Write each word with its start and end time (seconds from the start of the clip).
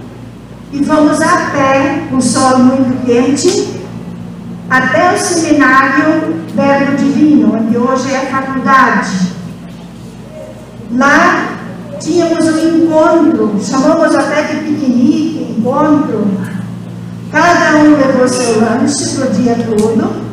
e 0.74 0.84
fomos 0.86 1.22
a 1.22 1.52
pé, 1.52 2.04
o 2.12 2.22
sol 2.22 2.60
muito 2.60 3.06
quente, 3.06 3.82
até 4.70 5.14
o 5.14 5.18
seminário 5.18 6.36
Verbo 6.56 6.96
Divino, 6.96 7.56
onde 7.56 7.78
hoje 7.78 8.14
é 8.14 8.18
a 8.18 8.42
faculdade. 8.42 9.34
Lá 10.94 11.58
tínhamos 12.00 12.46
um 12.46 12.86
encontro, 12.86 13.60
chamamos 13.62 14.16
até 14.16 14.44
de 14.44 14.56
piquenique, 14.62 15.56
encontro. 15.58 16.28
Cada 17.32 17.78
um 17.78 17.96
levou 17.96 18.28
seu 18.28 18.60
lanche 18.62 19.16
para 19.16 19.28
o 19.28 19.32
dia 19.32 19.56
todo, 19.56 20.32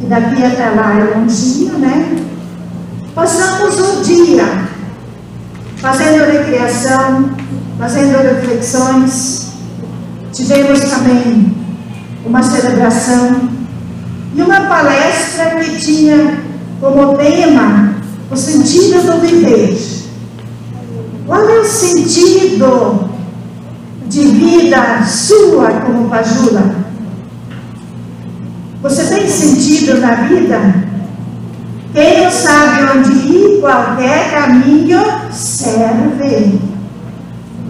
e 0.00 0.06
daqui 0.06 0.44
até 0.44 0.70
lá 0.70 0.98
é 0.98 1.18
longinho, 1.18 1.78
né? 1.78 2.24
Passamos 3.14 3.78
um 3.80 4.02
dia 4.02 4.44
fazendo 5.76 6.24
recreação, 6.30 7.30
fazendo 7.78 8.18
reflexões. 8.22 9.47
Tivemos 10.32 10.80
também 10.80 11.56
uma 12.24 12.42
celebração 12.42 13.48
e 14.34 14.42
uma 14.42 14.60
palestra 14.62 15.56
que 15.56 15.78
tinha 15.78 16.38
como 16.80 17.16
tema 17.16 17.94
o 18.30 18.36
sentido 18.36 19.04
do 19.06 19.20
viver. 19.20 19.78
Qual 21.26 21.48
é 21.48 21.60
o 21.60 21.64
sentido 21.64 23.10
de 24.06 24.20
vida 24.20 25.02
sua 25.04 25.70
como 25.80 26.08
Pajula? 26.08 26.74
Você 28.82 29.04
tem 29.06 29.28
sentido 29.28 30.00
na 30.00 30.14
vida? 30.14 30.88
Quem 31.92 32.22
não 32.22 32.30
sabe 32.30 32.98
onde 32.98 33.10
ir, 33.10 33.60
qualquer 33.60 34.30
caminho 34.30 35.00
serve. 35.32 36.77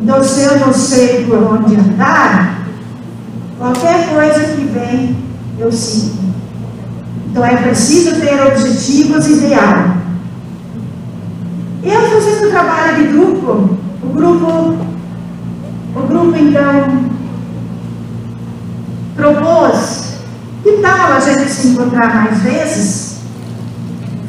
Então, 0.01 0.23
se 0.23 0.43
eu 0.43 0.59
não 0.59 0.73
sei 0.73 1.27
por 1.27 1.39
onde 1.39 1.77
andar, 1.77 2.67
qualquer 3.59 4.09
coisa 4.09 4.55
que 4.55 4.65
vem, 4.65 5.17
eu 5.59 5.71
sigo. 5.73 6.19
Então, 7.31 7.45
é 7.45 7.57
preciso 7.57 8.21
ter 8.21 8.41
objetivos 8.47 9.27
ideais. 9.29 9.99
Eu 11.83 12.03
fazendo 12.03 12.51
trabalho 12.51 12.97
de 12.97 13.13
grupo, 13.13 13.79
o 14.03 14.09
grupo, 14.13 14.77
o 15.95 16.01
grupo 16.07 16.37
então 16.37 17.09
propôs 19.17 20.09
que 20.63 20.73
tal 20.83 21.13
a 21.13 21.21
gente 21.21 21.51
se 21.51 21.69
encontrar 21.69 22.15
mais 22.15 22.39
vezes? 22.43 23.19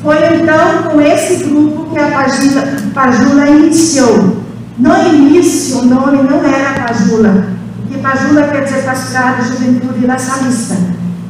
Foi 0.01 0.17
então 0.35 0.83
com 0.83 1.01
esse 1.01 1.43
grupo 1.43 1.89
que 1.91 1.99
a 1.99 2.09
Pajula, 2.09 2.63
Pajula 2.93 3.47
iniciou. 3.49 4.38
No 4.79 4.97
início 5.13 5.79
o 5.79 5.85
nome 5.85 6.23
não 6.23 6.41
era 6.41 6.85
Pajula, 6.85 7.47
porque 7.81 7.97
Pajula 7.97 8.47
quer 8.47 8.63
dizer 8.63 8.85
Pastorado 8.85 9.43
Juventude 9.43 10.07
La 10.07 10.17
Salista. 10.17 10.77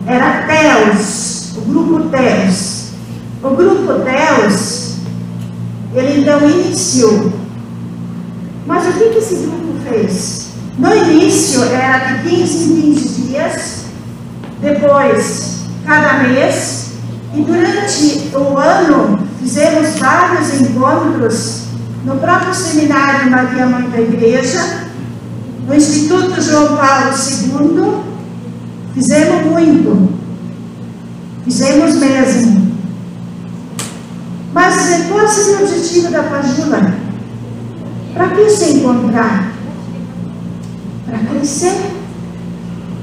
Era 0.06 0.44
Teos, 0.46 1.54
o 1.58 1.62
grupo 1.62 2.10
Teos. 2.10 2.92
O 3.42 3.50
grupo 3.50 3.94
Teos 4.04 4.98
ele 5.96 6.22
então 6.22 6.48
iniciou. 6.48 7.34
Mas 8.68 8.88
o 8.88 8.92
que, 8.92 9.10
que 9.10 9.18
esse 9.18 9.48
grupo 9.48 9.74
fez? 9.90 10.50
No 10.78 10.96
início 10.96 11.64
era 11.64 12.14
de 12.14 12.30
15 12.30 12.74
em 12.74 12.94
15 12.94 13.22
dias, 13.24 13.86
depois 14.62 15.62
cada 15.88 16.20
mês, 16.20 16.92
e 17.34 17.42
durante 17.42 18.30
o 18.36 18.58
ano 18.58 19.28
fizemos 19.40 19.98
vários 19.98 20.62
encontros 20.62 21.59
no 22.06 22.16
próprio 22.18 22.54
seminário 22.54 23.30
Maria 23.30 23.66
Mãe 23.66 23.90
da 23.90 24.00
Igreja, 24.00 24.88
no 25.68 25.76
Instituto 25.76 26.42
João 26.42 26.78
Paulo 26.78 27.12
II, 27.12 28.04
fizemos 28.94 29.46
muito, 29.46 30.10
fizemos 31.44 31.96
mesmo. 31.96 32.70
Mas 34.54 35.06
qual 35.08 35.28
seria 35.28 35.60
o 35.60 35.64
objetivo 35.64 36.12
da 36.12 36.24
Pajula? 36.24 36.94
Para 38.14 38.30
que 38.30 38.50
se 38.50 38.74
encontrar? 38.74 39.52
Para 41.06 41.20
crescer. 41.20 41.92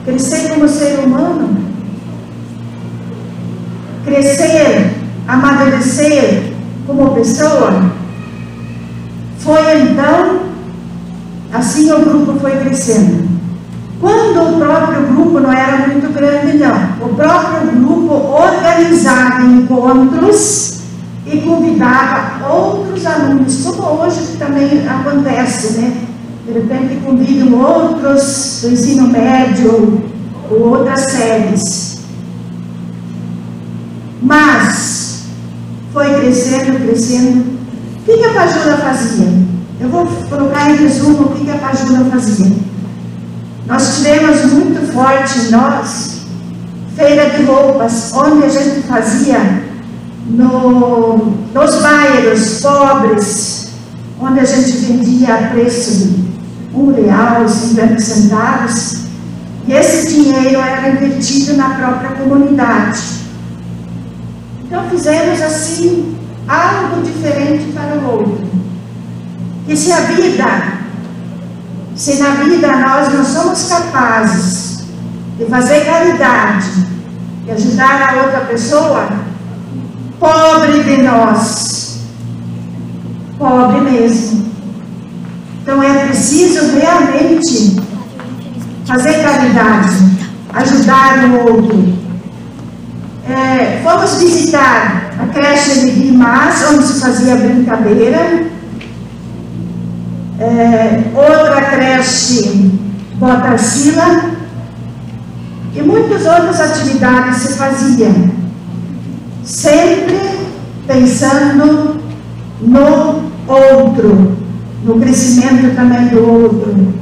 Crescer 0.05 0.49
como 0.51 0.69
ser 0.69 0.99
humano. 1.01 1.57
Crescer, 4.05 4.93
amadurecer 5.27 6.53
como 6.87 7.15
pessoa. 7.15 7.93
Foi 9.47 9.81
então, 9.81 10.41
assim 11.53 11.89
o 11.93 12.01
grupo 12.01 12.37
foi 12.41 12.51
crescendo. 12.57 13.29
Quando 14.01 14.43
o 14.43 14.59
próprio 14.59 15.07
grupo 15.07 15.39
não 15.39 15.53
era 15.53 15.87
muito 15.87 16.13
grande, 16.13 16.59
não. 16.59 17.07
O 17.07 17.15
próprio 17.15 17.71
grupo 17.71 18.13
organizava 18.13 19.47
encontros 19.47 20.81
e 21.25 21.37
convidava 21.43 22.45
outros 22.45 23.07
alunos, 23.07 23.63
como 23.63 24.03
hoje 24.03 24.37
também 24.37 24.85
acontece, 24.85 25.79
né? 25.79 25.93
De 26.45 26.53
repente 26.53 27.01
convidam 27.05 27.61
outros 27.61 28.63
do 28.63 28.71
ensino 28.73 29.07
médio 29.07 30.03
ou 30.51 30.71
outras 30.71 31.03
séries. 31.03 32.01
Mas 34.21 35.27
foi 35.93 36.15
crescendo, 36.15 36.85
crescendo. 36.85 37.56
O 38.07 38.17
que, 38.17 38.25
a 38.25 38.33
Pajula 38.35 38.77
fazia? 38.77 39.27
Eu 39.81 39.89
vou 39.89 40.07
colocar 40.07 40.71
em 40.71 40.77
resumo 40.77 41.25
o 41.25 41.35
que 41.35 41.51
a 41.51 41.59
Pajula 41.59 42.05
fazia. 42.09 42.55
Nós 43.67 43.97
tivemos 43.97 44.45
muito 44.53 44.93
forte 44.93 45.41
em 45.41 45.51
nós 45.51 46.21
feira 46.95 47.31
de 47.31 47.43
roupas, 47.43 48.13
onde 48.15 48.45
a 48.45 48.49
gente 48.49 48.87
fazia 48.87 49.65
no, 50.25 51.35
nos 51.53 51.83
bairros 51.83 52.61
pobres, 52.61 53.73
onde 54.21 54.39
a 54.39 54.45
gente 54.45 54.71
vendia 54.71 55.35
a 55.35 55.49
preço 55.49 56.07
de 56.07 56.27
um 56.73 56.95
real, 56.95 57.49
50 57.49 57.99
centavos, 57.99 59.01
e 59.67 59.73
esse 59.73 60.15
dinheiro 60.15 60.61
era 60.61 60.91
invertido 60.91 61.57
na 61.57 61.71
própria 61.71 62.11
comunidade. 62.11 63.01
Então 64.65 64.89
fizemos 64.91 65.43
assim 65.43 66.16
algo 66.49 67.03
diferente 67.03 67.73
para 67.73 67.99
o 67.99 68.11
outro. 68.11 68.51
E 69.69 69.77
se 69.77 69.93
a 69.93 70.01
vida, 70.01 70.45
se 71.95 72.23
na 72.23 72.31
vida 72.31 72.77
nós 72.77 73.13
não 73.13 73.25
somos 73.25 73.69
capazes 73.69 74.85
de 75.39 75.45
fazer 75.47 75.85
caridade 75.85 76.67
e 77.47 77.51
ajudar 77.51 78.11
a 78.11 78.23
outra 78.23 78.41
pessoa, 78.41 79.09
Pobre 80.19 80.83
de 80.83 81.03
nós. 81.03 82.01
Pobre 83.39 83.81
mesmo. 83.83 84.47
Então 85.63 85.83
é 85.83 86.07
preciso 86.07 86.79
realmente 86.79 87.77
fazer 88.87 89.23
caridade, 89.23 89.93
ajudar 90.55 91.19
o 91.25 91.53
outro. 91.53 91.97
É, 93.29 93.83
fomos 93.83 94.19
visitar 94.19 95.06
a 95.19 95.27
creche 95.27 95.81
de 95.81 95.91
Guimás, 95.91 96.65
onde 96.71 96.85
se 96.85 97.01
fazia 97.01 97.37
brincadeira. 97.37 98.45
É, 100.39 101.03
outra 101.15 101.63
creche, 101.63 102.71
Botacila. 103.15 104.37
E 105.75 105.83
muitas 105.83 106.25
outras 106.25 106.61
atividades 106.61 107.37
se 107.37 107.59
faziam 107.59 108.31
sempre 109.45 110.39
pensando 110.87 112.01
no 112.61 113.31
outro, 113.47 114.37
no 114.85 114.99
crescimento 115.01 115.75
também 115.75 116.09
do 116.09 116.27
outro. 116.27 116.95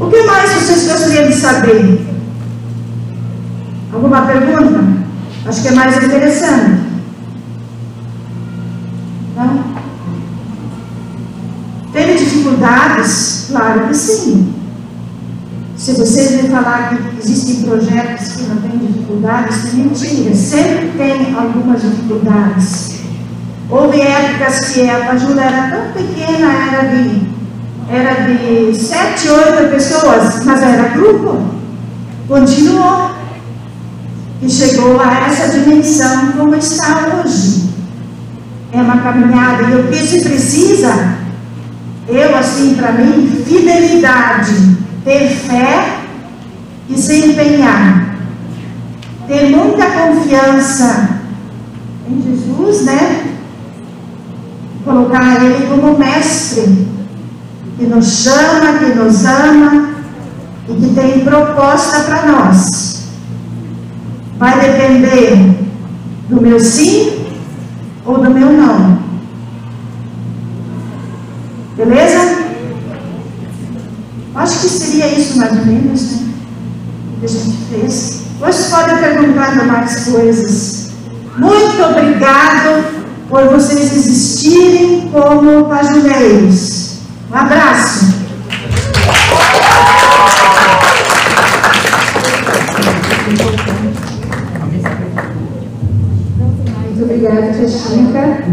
O 0.00 0.06
que 0.10 0.22
mais 0.22 0.50
vocês 0.52 0.88
gostariam 0.88 1.28
de 1.28 1.34
saber? 1.34 2.00
Alguma 3.92 4.22
pergunta? 4.22 4.99
Acho 5.50 5.62
que 5.62 5.68
é 5.68 5.72
mais 5.72 5.96
interessante. 5.96 6.80
Não? 9.36 9.64
Teve 11.92 12.14
dificuldades? 12.14 13.46
Claro 13.50 13.88
que 13.88 13.94
sim. 13.94 14.54
Se 15.76 15.94
vocês 15.94 16.40
me 16.40 16.48
falar 16.50 16.90
que 16.90 17.18
existem 17.18 17.64
projetos 17.64 18.28
que 18.28 18.42
não 18.44 18.58
têm 18.58 18.78
dificuldades, 18.78 19.72
é 19.72 19.76
mentira. 19.76 20.36
Sempre 20.36 20.92
tem 20.96 21.34
algumas 21.34 21.82
dificuldades. 21.82 23.00
Houve 23.68 24.02
épocas 24.02 24.68
que 24.68 24.88
a 24.88 25.04
Pajula 25.04 25.42
era 25.42 25.68
tão 25.68 25.92
pequena, 25.92 26.52
era 26.70 26.88
de, 26.94 27.22
era 27.88 28.14
de 28.24 28.78
sete, 28.78 29.28
oito 29.28 29.68
pessoas, 29.72 30.44
mas 30.44 30.62
era 30.62 30.90
grupo. 30.90 31.42
Continuou. 32.28 33.09
E 34.42 34.48
chegou 34.48 35.00
a 35.00 35.26
essa 35.26 35.58
dimensão 35.58 36.32
como 36.32 36.54
está 36.54 37.22
hoje. 37.22 37.70
É 38.72 38.80
uma 38.80 38.98
caminhada. 38.98 39.64
E 39.64 39.74
o 39.80 39.88
que 39.88 39.96
se 39.96 40.20
precisa, 40.20 41.16
eu 42.08 42.36
assim, 42.36 42.74
para 42.74 42.92
mim, 42.92 43.42
fidelidade, 43.46 44.76
ter 45.04 45.28
fé 45.28 45.98
e 46.88 46.96
se 46.96 47.26
empenhar. 47.26 48.16
Ter 49.28 49.50
muita 49.50 49.86
confiança 49.86 51.20
em 52.08 52.22
Jesus, 52.22 52.84
né? 52.84 53.30
colocar 54.84 55.44
Ele 55.44 55.66
como 55.66 55.98
mestre, 55.98 56.88
que 57.78 57.86
nos 57.86 58.22
chama, 58.22 58.78
que 58.78 58.94
nos 58.94 59.24
ama 59.24 59.90
e 60.68 60.74
que 60.74 60.94
tem 60.94 61.20
proposta 61.20 62.00
para 62.00 62.26
nós. 62.26 62.99
Vai 64.40 64.58
depender 64.58 65.36
do 66.30 66.40
meu 66.40 66.58
sim 66.58 67.26
ou 68.06 68.22
do 68.22 68.30
meu 68.30 68.50
não. 68.50 68.98
Beleza? 71.76 72.38
Acho 74.34 74.60
que 74.60 74.68
seria 74.70 75.08
isso 75.08 75.36
mais 75.36 75.58
ou 75.58 75.66
menos, 75.66 76.12
né? 76.12 76.32
Que 77.20 77.26
a 77.26 77.28
gente 77.28 77.56
fez. 77.68 78.22
Hoje 78.40 78.70
podem 78.70 78.96
perguntar 78.96 79.66
mais 79.66 80.04
coisas. 80.06 80.90
Muito 81.36 81.82
obrigado 81.82 82.82
por 83.28 83.44
vocês 83.44 83.94
existirem 83.94 85.10
como 85.12 85.66
pajuleiros. 85.66 87.00
Um 87.30 87.36
abraço. 87.36 88.19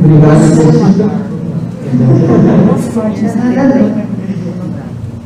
Obrigado, 0.07 0.39
Chica. 0.55 1.11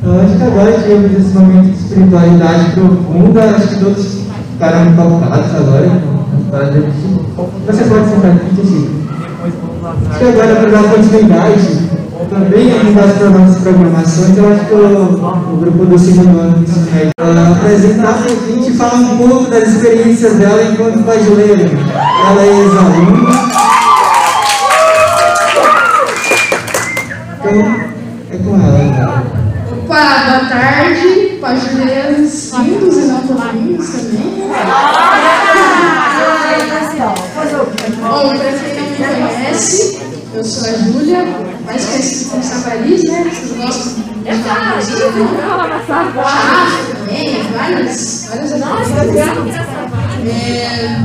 Eu 0.04 0.20
acho 0.20 0.36
que 0.36 0.42
agora 0.42 0.72
tivemos 0.72 1.12
esse 1.12 1.38
momento 1.38 1.66
de 1.66 1.76
espiritualidade 1.76 2.72
profunda, 2.72 3.44
acho 3.44 3.68
que 3.68 3.78
todos 3.78 4.18
ficaram 4.52 4.92
tocados 4.96 5.54
agora. 5.54 6.02
Você 7.66 7.84
pode 7.84 8.08
sentar 8.08 8.32
aqui, 8.32 8.56
Chica. 8.56 8.90
Acho 10.10 10.18
que 10.18 10.24
agora, 10.24 10.56
para 10.56 10.70
dar 10.70 10.82
continuidade, 10.90 11.92
também 12.28 12.72
aqui 12.72 12.92
das 12.92 13.30
nossas 13.30 13.62
programações, 13.62 14.36
eu 14.36 14.52
acho 14.52 14.64
que 14.66 14.74
o, 14.74 15.52
o 15.52 15.56
grupo 15.60 15.86
do 15.86 15.98
segundo 15.98 16.40
ano 16.40 16.64
apresentar 17.56 18.14
para 18.14 18.32
a 18.32 18.52
gente 18.52 18.72
falar 18.72 18.94
um 18.94 19.16
pouco 19.16 19.48
das 19.48 19.68
experiências 19.68 20.34
dela 20.34 20.60
enquanto 20.64 21.04
pajuleira. 21.04 21.70
Ela 22.28 22.42
é 22.42 22.48
ex-aluna. 22.48 23.51
É 27.60 28.36
com 28.38 28.54
ela. 28.54 29.16
Né? 29.16 29.42
Opa, 29.70 30.02
boa 30.24 30.48
tarde, 30.48 31.38
pajuleiros 31.40 32.52
lindos 32.52 32.96
e 32.96 33.00
não 33.02 33.26
tão 33.26 33.52
lindos 33.52 33.88
também. 33.90 34.42
Bom, 38.00 38.28
para 38.28 38.52
quem 38.52 39.06
não 39.06 39.12
me 39.12 39.34
conhece, 39.34 40.00
eu 40.34 40.44
sou 40.44 40.68
a 40.68 40.72
Júlia, 40.72 41.24
mais 41.66 41.84
conhecida 41.84 42.30
como 42.30 42.42
Savariz, 42.42 43.02
né? 43.04 43.24
Vocês 43.24 43.56
gostam 43.56 43.92
de 43.92 44.02
falar 45.42 45.84
Chave 45.86 46.12
também, 46.92 47.42
várias, 47.52 48.28
várias 48.30 48.52
é, 50.24 50.96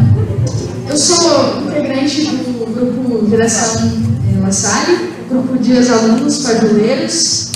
Eu 0.90 0.98
sou 0.98 1.62
integrante 1.68 2.28
do 2.28 2.66
grupo 2.74 3.28
Geração 3.30 3.92
é, 4.32 4.40
La 4.40 4.52
Salle, 4.52 5.17
grupo 5.30 5.58
de 5.58 5.74
ex-alunos 5.74 6.44
pajuleiros. 6.44 7.52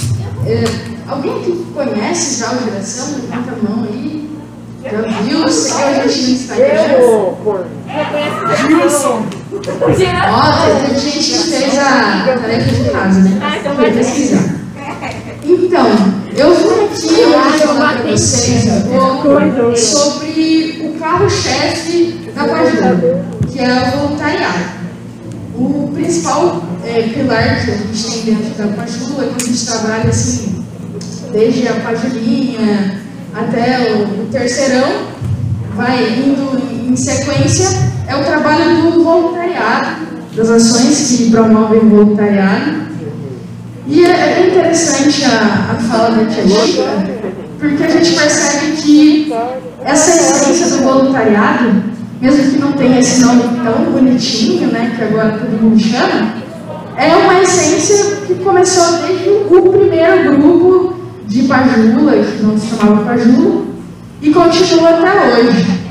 É, 0.46 0.64
alguém 1.08 1.42
que 1.42 1.66
conhece 1.74 2.40
já 2.40 2.52
o 2.52 2.64
Geração? 2.64 3.16
Levanta 3.22 3.52
a 3.52 3.70
mão 3.70 3.84
aí. 3.86 4.30
Já 4.84 5.22
viu? 5.22 5.48
Seguiu 5.48 5.86
a 5.86 6.08
gente 6.08 6.22
no 6.22 6.30
Instagram? 6.32 6.76
Gilson. 8.68 9.26
Ó, 9.54 10.88
tem 10.88 11.00
gente 11.00 11.38
fez 11.38 11.78
a 11.78 12.38
tarefa 12.42 12.72
de 12.72 12.90
casa, 12.90 13.20
né? 13.20 13.40
Ah, 13.42 13.58
então 13.58 13.76
vai 13.76 13.92
pesquisar. 13.92 14.56
Então, 15.44 15.88
eu 16.36 16.56
vim 16.56 16.86
aqui 16.86 17.26
hoje 17.26 17.60
falar 17.66 17.98
para 17.98 18.12
vocês 18.12 18.66
um 18.66 18.82
pouco 18.82 19.78
sobre 19.78 20.82
o 20.84 21.00
carro-chefe 21.00 22.32
da 22.36 22.46
Pajula, 22.46 23.26
que 23.52 23.60
é 23.60 23.72
o 23.72 24.00
voluntariado. 24.00 24.82
O 25.56 25.92
principal 25.94 26.64
é, 26.86 27.02
pilar 27.14 27.64
que 27.64 27.72
a 27.72 27.76
gente 27.76 28.12
tem 28.12 28.36
dentro 28.36 28.54
da 28.56 28.76
Pajula, 28.76 29.28
que 29.28 29.44
a 29.44 29.46
gente 29.46 29.66
trabalha 29.66 30.10
assim, 30.10 30.64
desde 31.32 31.68
a 31.68 31.74
pajulinha, 31.74 33.02
até 33.34 33.94
o, 33.94 34.24
o 34.24 34.28
terceirão, 34.32 35.08
vai 35.76 36.20
indo 36.20 36.90
em 36.90 36.96
sequência, 36.96 37.70
é 38.08 38.16
o 38.16 38.24
trabalho 38.24 38.82
do 38.82 39.04
voluntariado, 39.04 40.08
das 40.36 40.50
ações 40.50 41.18
que 41.18 41.32
promovem 41.32 41.80
o 41.80 41.90
voluntariado. 41.90 42.92
E 43.88 44.06
é, 44.06 44.10
é 44.10 44.48
interessante 44.48 45.26
a, 45.26 45.72
a 45.72 45.76
fala 45.76 46.12
da 46.12 46.26
tia 46.26 46.48
Chica, 46.48 46.84
porque 47.60 47.84
a 47.84 47.90
gente 47.90 48.16
percebe 48.16 48.72
que 48.78 49.34
essa 49.84 50.12
essência 50.12 50.78
do 50.78 50.84
voluntariado, 50.84 51.84
mesmo 52.22 52.52
que 52.52 52.60
não 52.60 52.72
tenha 52.74 53.00
esse 53.00 53.22
nome 53.22 53.44
tão 53.64 53.92
bonitinho, 53.92 54.68
né, 54.72 54.94
que 54.96 55.04
agora 55.04 55.38
todo 55.40 55.62
mundo 55.62 55.80
chama, 55.80 56.41
é 56.98 57.16
uma 57.16 57.42
essência 57.42 58.18
que 58.28 58.36
começou 58.36 58.98
desde 59.00 59.30
o 59.30 59.72
primeiro 59.72 60.38
grupo 60.38 60.96
de 61.28 61.44
Pajula, 61.44 62.12
que 62.12 62.44
não 62.44 62.58
se 62.58 62.68
chamava 62.68 63.06
Pajula, 63.06 63.66
e 64.22 64.32
continua 64.32 64.90
até 64.90 65.40
hoje. 65.40 65.82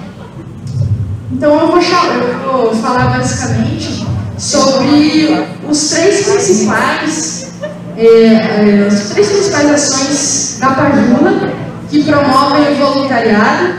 Então 1.33 1.59
eu 1.59 1.69
vou, 1.69 1.81
eu 1.81 2.53
vou 2.53 2.75
falar 2.77 3.17
basicamente 3.17 4.07
sobre 4.37 5.47
os 5.69 5.91
três 5.91 6.29
principais, 6.29 7.53
é, 7.97 8.07
é, 8.07 8.87
as 8.87 9.11
três 9.11 9.29
principais 9.29 9.71
ações 9.71 10.59
da 10.61 10.71
Pajula 10.71 11.51
que 11.89 12.05
promovem 12.05 12.73
o 12.73 12.77
voluntariado, 12.77 13.75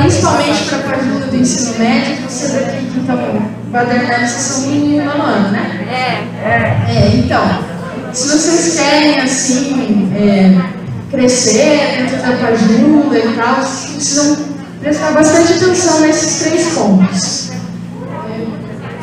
principalmente 0.00 0.64
para 0.66 0.78
a 0.78 0.82
Pajula 0.82 1.26
do 1.26 1.36
ensino 1.36 1.78
médio, 1.78 2.16
que 2.16 2.22
vocês 2.22 2.56
aqui 2.56 2.86
que 2.86 3.00
badernando, 3.70 4.26
vocês 4.26 4.42
são 4.42 4.70
no 4.70 5.04
nono 5.04 5.22
ano, 5.22 5.48
né? 5.50 5.86
É. 5.88 6.48
é. 6.48 6.86
é 6.88 7.16
então, 7.16 7.42
se 8.12 8.28
vocês 8.28 8.76
querem 8.76 9.20
assim, 9.20 10.12
é, 10.16 10.60
crescer 11.10 11.96
dentro 11.98 12.16
da 12.18 12.36
Pajula 12.36 13.18
e 13.18 13.36
tal, 13.36 13.54
precisam 13.56 14.36
prestar 14.80 15.12
bastante 15.12 15.52
atenção 15.52 16.00
nesses 16.00 16.42
três 16.42 16.68
pontos. 16.74 17.50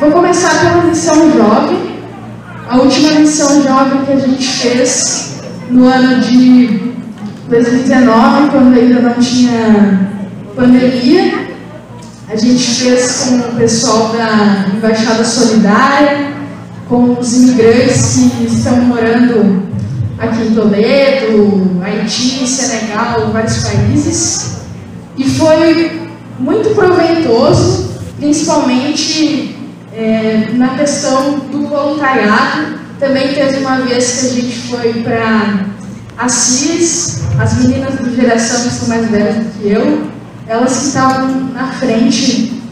Vou 0.00 0.10
começar 0.12 0.60
pela 0.60 0.84
missão 0.84 1.32
jovem. 1.32 1.98
A 2.68 2.76
última 2.76 3.12
missão 3.12 3.62
jovem 3.62 4.04
que 4.04 4.12
a 4.12 4.16
gente 4.16 4.46
fez 4.46 5.40
no 5.70 5.86
ano 5.86 6.20
de 6.20 6.92
2019, 7.48 8.50
quando 8.50 8.78
ainda 8.78 9.00
não 9.00 9.14
tinha 9.14 10.10
pandemia, 10.54 11.47
a 12.30 12.36
gente 12.36 12.62
fez 12.62 13.24
com 13.24 13.36
o 13.36 13.56
pessoal 13.56 14.10
da 14.10 14.66
Embaixada 14.74 15.24
Solidária, 15.24 16.30
com 16.86 17.18
os 17.18 17.32
imigrantes 17.34 18.32
que 18.36 18.44
estão 18.44 18.76
morando 18.82 19.62
aqui 20.18 20.42
em 20.42 20.54
Toledo, 20.54 21.80
Haiti, 21.82 22.46
Senegal, 22.46 23.30
vários 23.32 23.64
países. 23.64 24.58
E 25.16 25.24
foi 25.24 26.10
muito 26.38 26.74
proveitoso, 26.74 27.98
principalmente 28.18 29.56
é, 29.94 30.50
na 30.52 30.76
questão 30.76 31.38
do 31.50 31.66
voluntariado. 31.66 32.78
Também 33.00 33.32
teve 33.32 33.58
uma 33.58 33.80
vez 33.80 34.20
que 34.20 34.26
a 34.26 34.30
gente 34.30 34.58
foi 34.68 34.92
para 35.02 35.66
Assis, 36.18 37.22
as 37.38 37.58
meninas 37.58 37.94
do 37.94 38.14
geração 38.14 38.64
que 38.64 38.70
são 38.70 38.88
mais 38.88 39.08
velhas 39.08 39.36
do 39.36 39.50
que 39.52 39.68
eu, 39.68 40.17
elas 40.48 40.78
que 40.78 40.86
estavam 40.86 41.28
na 41.52 41.68
frente. 41.68 42.62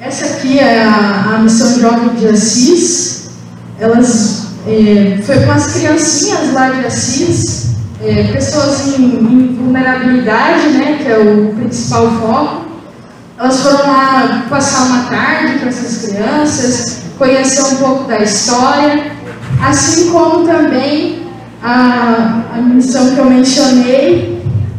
Essa 0.00 0.26
aqui 0.26 0.58
é 0.58 0.84
a, 0.84 1.34
a 1.34 1.38
missão 1.38 1.80
jovem 1.80 2.10
de 2.10 2.28
Assis. 2.28 3.30
Elas 3.78 4.46
é, 4.66 5.18
foi 5.22 5.40
com 5.40 5.50
as 5.50 5.72
criancinhas 5.72 6.52
lá 6.52 6.70
de 6.70 6.86
Assis, 6.86 7.74
é, 8.00 8.32
pessoas 8.32 8.86
em, 8.86 9.04
em, 9.04 9.56
vulnerabilidade, 9.56 10.68
né, 10.68 10.98
que 11.02 11.08
é 11.10 11.18
o 11.18 11.54
principal 11.54 12.08
foco. 12.20 12.64
Elas 13.36 13.60
foram 13.60 13.78
lá 13.78 14.46
passar 14.48 14.84
uma 14.84 15.04
tarde 15.04 15.58
com 15.58 15.66
essas 15.66 16.08
crianças, 16.08 16.98
conhecer 17.18 17.62
um 17.62 17.76
pouco 17.76 18.04
da 18.04 18.18
história, 18.20 19.10
assim 19.60 20.12
como 20.12 20.46
também 20.46 21.26
a, 21.60 22.42
a 22.54 22.60
missão 22.60 23.12
que 23.12 23.18
eu 23.18 23.24
mencionei 23.24 24.33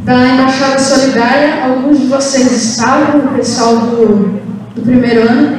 da 0.05 0.27
Embaixada 0.27 0.79
Solidária. 0.79 1.65
Alguns 1.65 2.00
de 2.00 2.05
vocês 2.07 2.51
estavam, 2.51 3.21
o 3.21 3.27
pessoal 3.35 3.77
do, 3.77 4.39
do 4.75 4.81
primeiro 4.81 5.27
ano, 5.27 5.57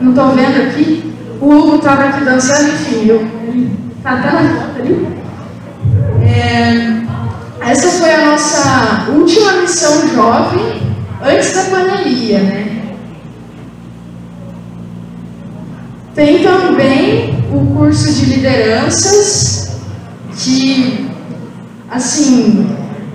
não 0.00 0.10
estão 0.10 0.32
vendo 0.32 0.68
aqui. 0.68 1.14
O 1.40 1.48
Hugo 1.48 1.76
estava 1.76 2.04
aqui 2.04 2.24
dançando, 2.24 2.68
enfim, 2.68 3.06
eu, 3.06 3.20
ele 3.20 3.78
está 3.96 4.12
até 4.12 4.30
na 4.32 4.48
foto 4.54 4.80
ali. 4.80 5.08
É, 6.22 7.70
essa 7.70 7.88
foi 7.88 8.12
a 8.12 8.26
nossa 8.26 9.06
última 9.10 9.52
missão 9.60 10.08
jovem 10.08 10.82
antes 11.22 11.54
da 11.54 11.62
pandemia, 11.64 12.38
né? 12.40 12.82
Tem 16.14 16.42
também 16.42 17.44
o 17.52 17.74
curso 17.74 18.12
de 18.12 18.26
lideranças, 18.26 19.80
que, 20.36 21.10
assim, 21.90 22.66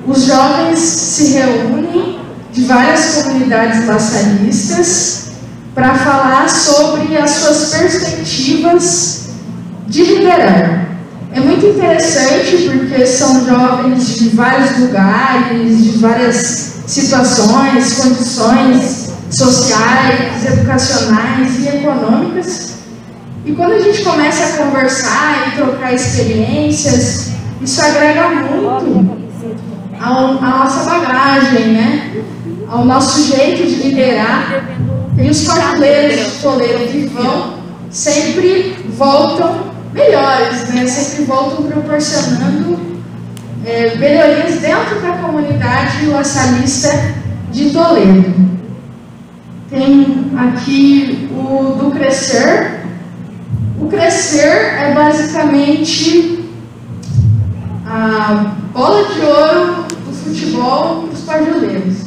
os 0.09 0.23
jovens 0.23 0.79
se 0.79 1.33
reúnem 1.33 2.19
de 2.51 2.63
várias 2.63 3.13
comunidades 3.13 3.85
laçalistas 3.85 5.27
para 5.75 5.93
falar 5.93 6.49
sobre 6.49 7.15
as 7.15 7.29
suas 7.29 7.75
perspectivas 7.75 9.29
de 9.87 10.03
liderar. 10.03 10.87
É 11.31 11.39
muito 11.39 11.63
interessante 11.63 12.69
porque 12.69 13.05
são 13.05 13.45
jovens 13.45 14.15
de 14.17 14.29
vários 14.29 14.79
lugares, 14.79 15.77
de 15.77 15.97
várias 15.99 16.73
situações, 16.87 17.93
condições 17.93 19.11
sociais, 19.29 20.43
educacionais 20.43 21.59
e 21.59 21.67
econômicas. 21.67 22.69
E 23.45 23.51
quando 23.51 23.73
a 23.73 23.79
gente 23.79 24.03
começa 24.03 24.43
a 24.43 24.65
conversar 24.65 25.49
e 25.49 25.55
trocar 25.55 25.93
experiências, 25.93 27.29
isso 27.61 27.79
agrega 27.79 28.29
muito 28.29 29.18
ao, 29.99 30.37
à 30.43 30.59
nossa 30.59 30.89
bagagem, 30.89 31.73
né? 31.73 32.23
ao 32.69 32.85
nosso 32.85 33.35
jeito 33.35 33.67
de 33.67 33.87
liderar. 33.87 34.63
E 35.17 35.29
os 35.29 35.43
parleiros 35.43 36.33
de 36.33 36.41
Toledo 36.41 36.91
que 36.91 37.05
vão 37.07 37.55
sempre 37.89 38.75
voltam 38.97 39.73
melhores, 39.93 40.69
né? 40.69 40.87
sempre 40.87 41.25
voltam 41.25 41.63
proporcionando 41.63 42.79
é, 43.65 43.95
melhorias 43.97 44.61
dentro 44.61 45.01
da 45.01 45.13
comunidade 45.17 46.05
laçalista 46.05 47.15
de 47.51 47.71
Toledo. 47.71 48.49
Tem 49.69 50.31
aqui 50.37 51.29
o 51.31 51.75
do 51.75 51.91
Crescer. 51.91 52.79
O 53.79 53.87
Crescer 53.87 54.47
é 54.79 54.93
basicamente 54.93 56.45
a 57.85 58.55
bola 58.79 59.03
de 59.13 59.19
ouro 59.19 59.85
do 60.05 60.13
futebol 60.13 61.07
dos 61.07 61.19
pajuleiros. 61.23 61.97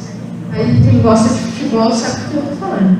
Aí 0.51 0.81
quem 0.83 1.01
gosta 1.03 1.29
de 1.29 1.39
futebol 1.39 1.91
sabe 1.91 2.25
o 2.25 2.29
que 2.29 2.35
eu 2.35 2.43
estou 2.43 2.57
falando. 2.57 2.99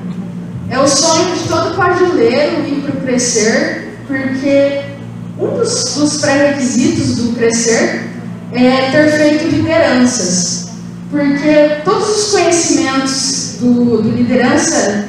É 0.69 0.79
o 0.79 0.87
sonho 0.87 1.35
de 1.35 1.47
todo 1.47 1.75
pajuleiro 1.75 2.67
ir 2.67 2.83
para 2.83 2.91
o 2.91 3.01
Crescer, 3.01 3.97
porque 4.05 4.81
um 5.39 5.57
dos, 5.57 5.83
dos 5.95 6.21
pré-requisitos 6.21 7.15
do 7.15 7.35
Crescer 7.35 8.11
é 8.51 8.91
ter 8.91 9.11
feito 9.11 9.55
lideranças. 9.55 10.69
Porque 11.09 11.81
todos 11.83 12.09
os 12.09 12.31
conhecimentos 12.31 13.57
do, 13.59 14.03
do 14.03 14.09
liderança, 14.09 15.05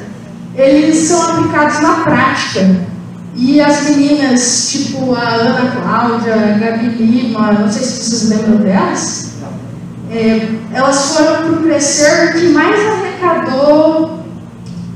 eles 0.55 1.07
são 1.07 1.21
aplicados 1.21 1.81
na 1.83 2.03
prática. 2.03 2.94
E 3.37 3.59
as 3.59 3.89
meninas, 3.89 4.69
tipo 4.71 5.13
a 5.13 5.27
Ana 5.27 5.71
Cláudia, 5.71 6.33
a 6.33 6.57
Gabi 6.57 6.87
Lima, 6.87 7.51
não 7.51 7.69
sei 7.69 7.83
se 7.83 8.03
vocês 8.03 8.29
lembram 8.29 8.57
delas, 8.57 9.31
é, 10.09 10.47
elas 10.73 11.13
foram 11.13 11.35
para 11.35 11.51
o 11.51 11.63
Crescer 11.63 12.33
que 12.33 12.47
mais 12.49 12.75
arrecadou 12.79 14.19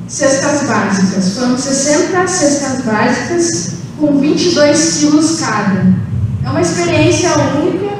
cestas 0.08 0.68
básicas. 0.70 1.38
Foram 1.38 1.58
60 1.58 2.28
cestas 2.28 2.86
básicas 2.86 3.74
com 4.00 4.18
22 4.18 4.98
quilos 5.00 5.40
cada. 5.42 5.94
É 6.46 6.50
uma 6.50 6.62
experiência 6.62 7.30
única, 7.62 7.94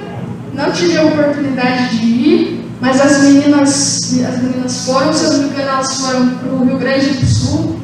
não 0.54 0.72
tive 0.72 0.98
a 0.98 1.04
oportunidade 1.04 1.98
de 1.98 2.06
ir, 2.06 2.72
mas 2.80 3.02
as 3.02 3.24
meninas, 3.24 4.14
as 4.26 4.42
meninas 4.42 4.86
foram, 4.86 5.14
se 5.14 5.26
eu 5.26 5.34
não 5.34 5.40
me 5.40 5.46
engano, 5.50 5.70
elas 5.70 5.98
foram 5.98 6.30
para 6.30 6.50
o 6.50 6.66
Rio 6.66 6.78
Grande 6.78 7.10
do 7.10 7.26
Sul. 7.26 7.80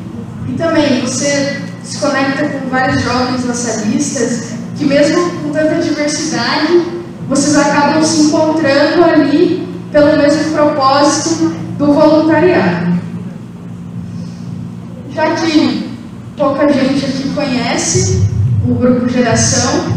E 0.47 0.53
também 0.53 1.01
você 1.01 1.64
se 1.85 1.99
conecta 1.99 2.49
com 2.49 2.67
vários 2.69 3.01
jovens 3.03 3.45
nacionalistas, 3.45 4.53
que 4.75 4.85
mesmo 4.85 5.29
com 5.41 5.51
tanta 5.51 5.75
diversidade, 5.75 6.83
vocês 7.29 7.55
acabam 7.55 8.03
se 8.03 8.23
encontrando 8.23 9.03
ali 9.03 9.67
pelo 9.91 10.17
mesmo 10.17 10.51
propósito 10.51 11.55
do 11.77 11.93
voluntariado. 11.93 12.95
Já 15.13 15.31
que 15.35 15.89
pouca 16.35 16.71
gente 16.73 17.05
aqui 17.05 17.29
conhece 17.29 18.23
o 18.67 18.73
Grupo 18.73 19.07
Geração, 19.07 19.93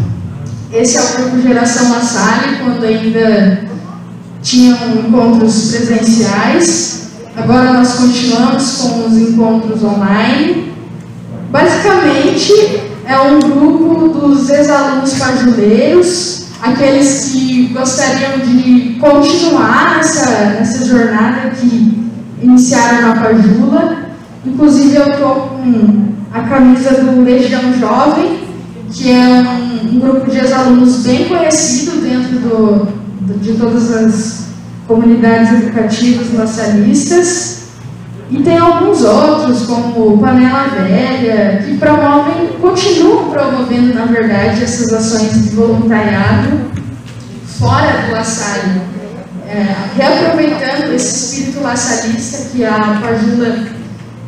esse 0.72 0.98
é 0.98 1.00
o 1.00 1.22
Grupo 1.22 1.40
Geração 1.40 1.90
La 1.90 2.00
quando 2.62 2.84
ainda 2.84 3.66
tinham 4.42 4.76
encontros 4.98 5.70
presenciais. 5.70 7.08
Agora 7.34 7.72
nós 7.72 7.94
continuamos 7.94 8.72
com 8.76 9.06
os 9.06 9.16
encontros 9.16 9.82
online. 9.82 10.68
Basicamente, 11.50 12.52
é 13.06 13.18
um 13.18 13.40
grupo 13.40 14.08
dos 14.08 14.50
ex-alunos 14.50 15.14
pajuleiros, 15.14 16.44
aqueles 16.60 17.30
que 17.32 17.68
gostariam 17.68 18.38
de 18.40 18.98
continuar 19.00 19.96
nessa, 19.96 20.30
nessa 20.58 20.84
jornada 20.84 21.50
que 21.50 22.10
iniciaram 22.42 23.08
na 23.08 23.22
Pajula. 23.22 24.08
Inclusive, 24.44 24.94
eu 24.94 25.08
estou 25.08 25.34
com 25.34 26.08
a 26.32 26.42
camisa 26.42 27.02
do 27.02 27.22
Legião 27.22 27.72
Jovem, 27.78 28.40
que 28.92 29.10
é 29.10 29.42
um, 29.42 29.96
um 29.96 30.00
grupo 30.00 30.30
de 30.30 30.38
ex-alunos 30.38 30.98
bem 30.98 31.28
conhecido 31.28 32.02
dentro 32.02 32.38
do, 32.40 32.88
do, 33.22 33.38
de 33.38 33.54
todas 33.54 33.90
as 33.90 34.48
comunidades 34.86 35.50
educativas 35.50 36.30
nacionalistas. 36.34 37.47
E 38.30 38.42
tem 38.42 38.58
alguns 38.58 39.02
outros, 39.02 39.62
como 39.62 40.18
Panela 40.18 40.68
Velha, 40.68 41.62
que 41.64 41.78
promovem, 41.78 42.48
continuam 42.60 43.30
promovendo, 43.30 43.94
na 43.94 44.04
verdade, 44.04 44.64
essas 44.64 44.92
ações 44.92 45.32
de 45.32 45.56
voluntariado 45.56 46.60
fora 47.58 48.02
do 48.02 48.12
laçario. 48.12 48.82
É, 49.48 49.74
reaproveitando 49.96 50.92
esse 50.92 51.38
espírito 51.38 51.62
laçalista 51.62 52.50
que 52.50 52.62
a 52.66 53.00
Pajula 53.00 53.66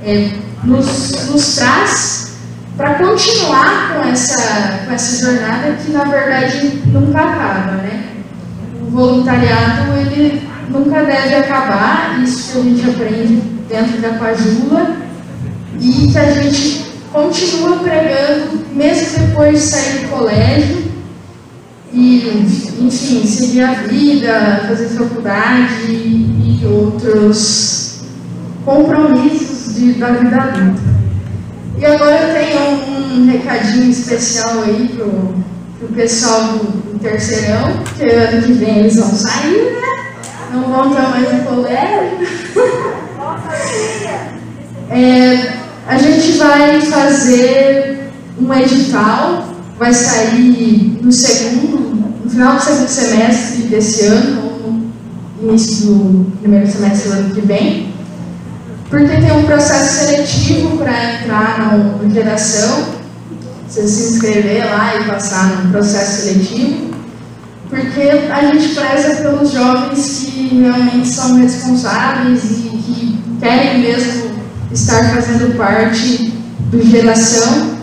é, 0.03 0.31
nos, 0.65 1.29
nos 1.29 1.57
traz 1.57 2.33
para 2.75 2.95
continuar 2.95 3.93
com 3.93 4.09
essa, 4.09 4.79
com 4.87 4.95
essa 4.95 5.27
jornada 5.27 5.73
que, 5.73 5.93
na 5.93 6.05
verdade, 6.05 6.83
nunca 6.87 7.21
acaba, 7.21 7.73
né? 7.73 8.05
O 8.81 8.91
voluntariado, 8.91 9.93
ele 9.99 10.49
nunca 10.71 11.03
deve 11.03 11.35
acabar, 11.35 12.19
isso 12.23 12.53
que 12.53 12.59
a 12.59 12.63
gente 12.63 12.89
aprende 12.89 13.60
dentro 13.71 14.01
da 14.01 14.11
Pajula 14.15 14.97
e 15.81 16.09
que 16.11 16.19
a 16.19 16.31
gente 16.33 16.91
continua 17.13 17.79
pregando 17.79 18.67
mesmo 18.75 19.27
depois 19.27 19.55
de 19.55 19.61
sair 19.61 19.99
do 20.01 20.09
colégio 20.09 20.91
e, 21.93 22.47
enfim, 22.81 23.25
seguir 23.25 23.63
a 23.63 23.73
vida, 23.73 24.65
fazer 24.69 24.89
faculdade 24.89 25.93
e 25.93 26.61
outros 26.65 28.01
compromissos 28.65 29.75
de, 29.75 29.93
da 29.95 30.13
vida 30.13 30.37
adulta. 30.37 30.83
E 31.79 31.87
agora 31.87 32.29
eu 32.29 32.35
tenho 32.35 33.21
um, 33.23 33.27
recadinho 33.31 33.91
especial 33.91 34.63
aí 34.65 34.89
pro, 34.95 35.35
pro 35.79 35.89
pessoal 35.95 36.43
do, 36.43 36.93
do 36.93 36.99
terceirão, 36.99 37.83
que 37.97 38.05
ano 38.05 38.43
que 38.43 38.53
vem 38.53 38.81
eles 38.81 38.97
vão 38.97 39.09
sair, 39.09 39.81
né? 39.81 40.15
Não 40.53 40.63
vão 40.65 40.91
estar 40.91 41.09
mais 41.11 41.33
no 41.33 41.45
colégio. 41.45 42.90
É, 44.91 45.53
a 45.87 45.97
gente 45.97 46.33
vai 46.33 46.81
fazer 46.81 48.11
um 48.41 48.53
edital, 48.53 49.55
vai 49.79 49.95
sair 49.95 50.99
no 51.01 51.13
segundo, 51.13 51.95
no 52.25 52.29
final 52.29 52.57
do 52.57 52.63
segundo 52.63 52.89
semestre 52.89 53.63
desse 53.69 54.07
ano, 54.07 54.43
ou 54.43 54.73
no 55.41 55.49
início 55.49 55.87
do 55.87 56.33
primeiro 56.41 56.67
semestre 56.69 57.09
do 57.09 57.15
ano 57.15 57.35
que 57.35 57.41
vem, 57.43 57.95
porque 58.89 59.17
tem 59.17 59.31
um 59.31 59.45
processo 59.45 60.07
seletivo 60.07 60.79
para 60.79 61.15
entrar 61.15 61.77
no 61.77 62.11
Geração, 62.13 62.87
você 63.69 63.87
se 63.87 64.15
inscrever 64.15 64.65
lá 64.67 64.97
e 64.97 65.05
passar 65.05 65.63
no 65.63 65.71
processo 65.71 66.23
seletivo. 66.23 66.91
porque 67.69 68.01
a 68.33 68.45
gente 68.47 68.75
preza 68.75 69.23
pelos 69.23 69.53
jovens 69.53 70.27
que 70.27 70.61
realmente 70.61 71.07
são 71.07 71.37
responsáveis 71.37 72.43
e 72.43 72.71
que 72.71 73.19
querem 73.41 73.79
mesmo 73.81 74.30
estar 74.73 75.15
fazendo 75.15 75.57
parte 75.57 76.33
do 76.71 76.83
geração. 76.83 77.79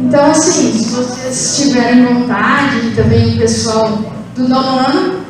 Então, 0.00 0.30
assim, 0.30 0.72
se 0.72 0.90
vocês 0.90 1.56
tiverem 1.56 2.04
vontade, 2.06 2.92
também 2.94 3.34
o 3.34 3.38
pessoal 3.38 3.98
do 4.36 4.48
nono 4.48 4.78
ano, 4.78 5.20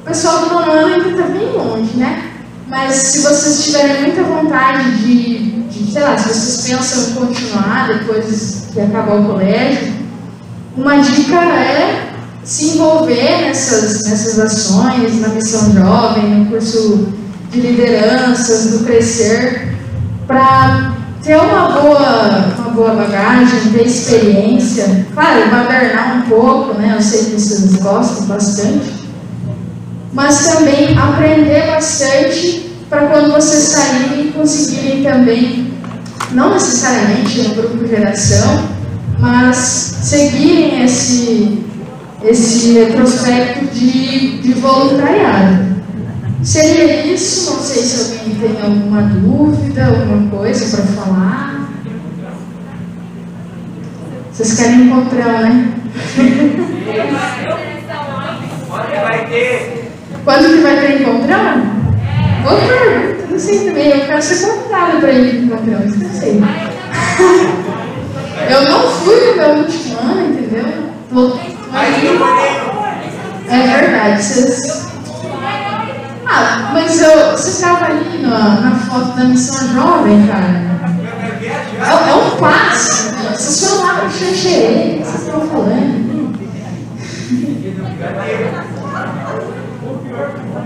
o 0.00 0.06
pessoal 0.06 0.40
do 0.40 0.54
nono 0.54 0.70
ano 0.70 0.94
ainda 0.94 1.08
está 1.08 1.22
bem 1.28 1.52
longe, 1.52 1.96
né? 1.96 2.24
Mas 2.68 2.94
se 2.94 3.20
vocês 3.20 3.64
tiverem 3.64 4.02
muita 4.02 4.22
vontade 4.22 4.98
de, 4.98 5.62
de, 5.62 5.90
sei 5.90 6.02
lá, 6.02 6.18
se 6.18 6.28
vocês 6.28 6.66
pensam 6.68 7.10
em 7.10 7.14
continuar 7.14 7.88
depois 7.88 8.66
que 8.72 8.80
acabar 8.80 9.20
o 9.20 9.24
colégio, 9.24 9.94
uma 10.76 10.98
dica 10.98 11.36
é 11.36 12.12
se 12.44 12.66
envolver 12.66 13.46
nessas, 13.46 14.04
nessas 14.04 14.38
ações, 14.38 15.20
na 15.20 15.28
missão 15.28 15.72
jovem, 15.72 16.24
no 16.24 16.46
curso 16.46 17.08
de 17.50 17.60
lideranças, 17.60 18.72
no 18.72 18.84
crescer, 18.84 19.77
para 20.28 20.92
ter 21.22 21.36
uma 21.36 21.70
boa, 21.70 22.54
uma 22.58 22.70
boa 22.70 22.94
bagagem, 22.94 23.72
ter 23.72 23.86
experiência, 23.86 25.06
claro, 25.14 25.50
badernar 25.50 26.18
um 26.18 26.28
pouco, 26.28 26.74
né? 26.74 26.94
Eu 26.94 27.02
sei 27.02 27.24
que 27.24 27.40
vocês 27.40 27.76
gostam 27.76 28.26
bastante, 28.26 28.92
mas 30.12 30.46
também 30.46 30.96
aprender 30.96 31.66
bastante 31.66 32.70
para 32.90 33.06
quando 33.06 33.32
vocês 33.32 33.64
saírem 33.64 34.30
conseguirem 34.32 35.02
também, 35.02 35.72
não 36.32 36.52
necessariamente 36.52 37.42
no 37.42 37.54
grupo 37.54 37.78
de 37.78 37.88
geração, 37.88 38.68
mas 39.18 39.56
seguirem 40.02 40.84
esse, 40.84 41.64
esse 42.22 42.72
retrospecto 42.74 43.64
de, 43.74 44.38
de 44.42 44.52
voluntariado. 44.54 45.77
Seria 46.42 47.06
isso? 47.06 47.54
Não 47.54 47.60
sei 47.60 47.82
se 47.82 48.18
alguém 48.18 48.34
tem 48.36 48.62
alguma 48.62 49.02
dúvida, 49.02 49.86
alguma 49.86 50.30
coisa 50.30 50.76
para 50.76 50.86
falar. 50.86 51.68
Vocês 54.32 54.54
querem 54.56 54.82
encontrar, 54.82 55.42
né? 55.42 55.74
Quando 60.24 60.54
que 60.54 60.62
vai 60.62 60.80
ter 60.80 61.00
encontrão? 61.00 61.78
Boa 62.42 62.56
pergunta, 62.60 63.26
não 63.30 63.38
sei 63.38 63.64
também. 63.64 63.88
Eu 63.88 64.06
quero 64.06 64.22
ser 64.22 64.46
convidada 64.46 64.98
para 65.00 65.12
ir 65.12 65.44
encontrão, 65.44 65.84
isso 65.86 65.98
não 65.98 66.10
sei. 66.10 66.42
Eu 68.48 68.62
não 68.62 68.90
fui 68.90 69.16
no 69.16 69.36
meu 69.36 69.50
último 69.56 69.98
ano, 69.98 70.30
entendeu? 70.30 70.64
É 73.50 73.80
verdade, 73.80 74.22
vocês 74.22 74.77
mas 76.88 77.02
eu, 77.02 77.32
você 77.32 77.50
estava 77.50 77.84
ali 77.84 78.22
na, 78.22 78.60
na 78.62 78.74
foto 78.74 79.14
da 79.14 79.24
missão 79.24 79.68
jovem, 79.74 80.26
cara. 80.26 80.78
É, 81.42 82.10
é 82.10 82.14
um 82.14 82.36
passo. 82.38 83.10
Vocês 83.36 83.68
foram 83.68 83.86
lá 83.86 83.94
para 83.96 84.08
Xanxerê, 84.08 85.02
vocês 85.04 85.22
estão 85.22 85.40
falando. 85.48 86.38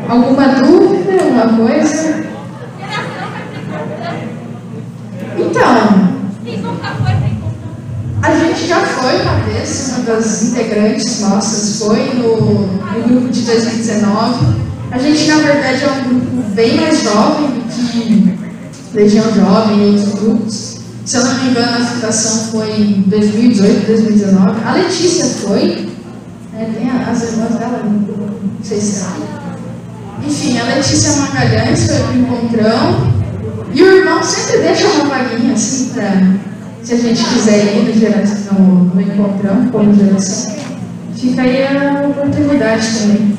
Alguma 0.09 0.49
dúvida, 0.49 1.12
alguma 1.25 1.67
coisa? 1.67 2.25
Então, 5.38 6.12
a 8.23 8.35
gente 8.37 8.67
já 8.69 8.81
foi 8.87 9.23
uma 9.23 9.35
vez, 9.41 9.95
uma 9.97 10.05
das 10.05 10.43
integrantes 10.45 11.21
nossas 11.21 11.81
foi 11.81 12.14
no, 12.14 12.67
no 12.67 13.09
grupo 13.09 13.29
de 13.29 13.43
2019. 13.43 14.72
A 14.93 14.99
gente, 14.99 15.27
na 15.27 15.37
verdade, 15.39 15.85
é 15.85 15.91
um 15.91 16.05
grupo 16.05 16.43
bem 16.55 16.77
mais 16.77 17.03
jovem 17.03 17.49
do 17.49 17.63
que 17.91 18.39
Legião 18.93 19.25
Jovem 19.35 19.78
e 19.78 19.87
outros 19.87 20.15
grupos. 20.21 20.81
Se 21.07 21.17
eu 21.17 21.25
não 21.25 21.35
me 21.35 21.50
engano, 21.50 21.78
a 21.78 21.87
fundação 21.87 22.52
foi 22.52 22.71
em 22.73 23.00
2018, 23.07 23.87
2019. 23.87 24.61
A 24.67 24.73
Letícia 24.75 25.25
foi. 25.25 25.89
Né, 26.52 26.71
tem 26.75 26.91
as 26.91 27.23
irmãs 27.23 27.55
dela, 27.55 27.83
não 27.85 28.63
sei 28.63 28.78
se 28.78 29.00
sabe. 29.00 29.23
Enfim, 30.26 30.59
a 30.59 30.65
Letícia 30.65 31.17
Magalhães 31.17 31.87
foi 31.87 31.97
para 31.97 32.13
o 32.13 32.19
encontrão. 32.19 33.13
E 33.73 33.83
o 33.83 33.97
irmão 33.97 34.23
sempre 34.23 34.59
deixa 34.59 34.87
uma 34.89 35.07
vaguinha 35.07 35.55
assim 35.55 35.89
para 35.95 36.35
se 36.83 36.93
a 36.93 36.97
gente 36.99 37.25
quiser 37.25 37.78
ir 37.78 37.85
no, 37.85 37.99
geração, 37.99 38.59
no 38.95 39.00
encontrão 39.00 39.69
como 39.73 39.95
geração. 39.95 40.55
Fica 41.17 41.41
aí 41.41 41.67
a 41.67 42.07
oportunidade 42.09 42.87
também. 42.99 43.31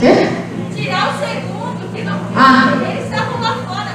Quê? 0.00 0.28
Tirar 0.74 1.14
o 1.14 1.18
segundo, 1.18 1.92
que 1.94 2.02
não 2.02 2.18
Ah. 2.34 2.72
eles 2.90 3.04
estavam 3.04 3.40
lá 3.40 3.54
fora. 3.66 3.90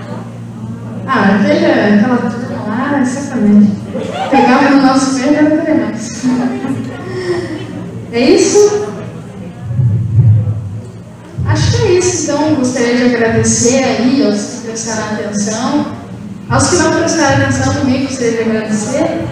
Ah, 1.07 1.35
aquele, 1.35 1.65
aquela 1.65 2.17
turma 2.29 2.67
lá, 2.67 3.01
exatamente. 3.01 3.71
Pegava 4.29 4.69
no 4.69 4.81
nosso 4.83 5.13
meio 5.15 5.33
e 5.33 5.41
não 5.41 5.57
queria 5.57 5.75
mais. 5.85 6.25
É 8.11 8.19
isso? 8.19 8.85
Acho 11.47 11.71
que 11.71 11.83
é 11.83 11.91
isso, 11.93 12.31
então. 12.31 12.55
Gostaria 12.55 12.95
de 12.97 13.15
agradecer 13.15 13.83
aí 13.83 14.23
aos 14.25 14.41
que 14.41 14.67
prestaram 14.67 15.13
atenção. 15.13 15.85
Aos 16.49 16.69
que 16.69 16.75
não 16.77 16.91
prestaram 16.93 17.43
atenção 17.43 17.73
também 17.73 18.03
gostaria 18.05 18.31
de 18.43 18.49
agradecer. 18.49 19.25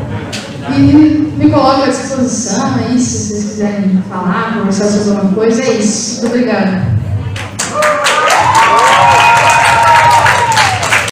E 0.69 1.33
me 1.37 1.49
coloco 1.49 1.83
à 1.83 1.87
disposição 1.87 2.75
aí, 2.75 2.99
se 2.99 3.27
vocês 3.27 3.43
quiserem 3.43 4.03
falar, 4.09 4.57
conversar 4.57 4.85
sobre 4.85 5.11
alguma 5.11 5.33
coisa, 5.33 5.61
é 5.61 5.73
isso. 5.73 6.21
Muito 6.21 6.35
obrigada. 6.35 7.02